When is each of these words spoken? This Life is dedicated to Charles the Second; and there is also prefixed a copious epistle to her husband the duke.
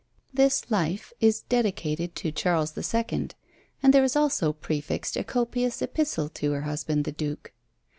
This 0.33 0.63
Life 0.71 1.13
is 1.21 1.41
dedicated 1.43 2.15
to 2.15 2.31
Charles 2.31 2.71
the 2.71 2.81
Second; 2.81 3.35
and 3.83 3.93
there 3.93 4.03
is 4.03 4.15
also 4.15 4.51
prefixed 4.51 5.15
a 5.15 5.23
copious 5.23 5.79
epistle 5.79 6.27
to 6.29 6.53
her 6.53 6.61
husband 6.61 7.05
the 7.05 7.11
duke. 7.11 7.53